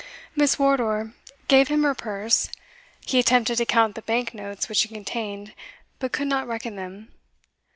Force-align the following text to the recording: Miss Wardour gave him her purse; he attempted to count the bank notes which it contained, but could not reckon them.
Miss 0.35 0.57
Wardour 0.57 1.13
gave 1.47 1.67
him 1.67 1.83
her 1.83 1.93
purse; 1.93 2.49
he 3.05 3.19
attempted 3.19 3.57
to 3.59 3.67
count 3.67 3.93
the 3.93 4.01
bank 4.01 4.33
notes 4.33 4.67
which 4.67 4.83
it 4.83 4.87
contained, 4.87 5.53
but 5.99 6.11
could 6.11 6.27
not 6.27 6.47
reckon 6.47 6.75
them. 6.75 7.09